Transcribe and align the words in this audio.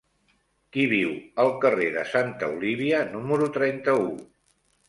Qui 0.77 0.85
viu 0.93 1.11
al 1.43 1.53
carrer 1.65 1.91
de 1.97 2.05
Santa 2.13 2.51
Olívia 2.57 3.05
número 3.15 3.51
trenta-u? 3.59 4.09